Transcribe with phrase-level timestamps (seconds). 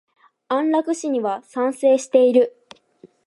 [0.47, 2.57] 安楽死には賛成している。